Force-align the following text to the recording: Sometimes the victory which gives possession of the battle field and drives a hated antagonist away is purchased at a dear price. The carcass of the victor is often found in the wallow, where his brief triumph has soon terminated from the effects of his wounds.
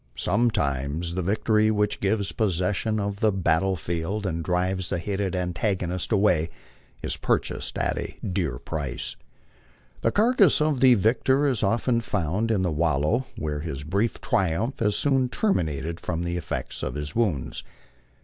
Sometimes 0.17 1.13
the 1.13 1.21
victory 1.21 1.69
which 1.69 1.99
gives 1.99 2.31
possession 2.31 2.99
of 2.99 3.19
the 3.19 3.31
battle 3.31 3.75
field 3.75 4.25
and 4.25 4.43
drives 4.43 4.91
a 4.91 4.97
hated 4.97 5.35
antagonist 5.35 6.11
away 6.11 6.49
is 7.03 7.17
purchased 7.17 7.77
at 7.77 7.99
a 7.99 8.17
dear 8.27 8.57
price. 8.57 9.15
The 10.01 10.09
carcass 10.11 10.59
of 10.59 10.79
the 10.79 10.95
victor 10.95 11.45
is 11.47 11.61
often 11.61 12.01
found 12.01 12.49
in 12.49 12.63
the 12.63 12.71
wallow, 12.71 13.27
where 13.37 13.59
his 13.59 13.83
brief 13.83 14.19
triumph 14.19 14.79
has 14.79 14.95
soon 14.95 15.29
terminated 15.29 15.99
from 15.99 16.23
the 16.23 16.35
effects 16.35 16.81
of 16.81 16.95
his 16.95 17.15
wounds. 17.15 17.63